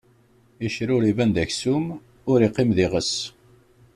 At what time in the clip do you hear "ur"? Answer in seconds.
0.95-1.03, 2.31-2.39